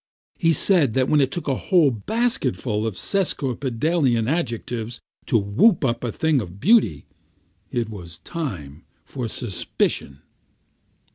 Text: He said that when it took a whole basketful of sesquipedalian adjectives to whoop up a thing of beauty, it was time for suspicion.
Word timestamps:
He 0.39 0.51
said 0.51 0.95
that 0.95 1.07
when 1.07 1.21
it 1.21 1.29
took 1.29 1.47
a 1.47 1.53
whole 1.55 1.91
basketful 1.91 2.87
of 2.87 2.95
sesquipedalian 2.97 4.27
adjectives 4.27 4.99
to 5.27 5.37
whoop 5.37 5.85
up 5.85 6.03
a 6.03 6.11
thing 6.11 6.41
of 6.41 6.59
beauty, 6.59 7.05
it 7.69 7.87
was 7.87 8.17
time 8.23 8.83
for 9.05 9.27
suspicion. 9.27 10.23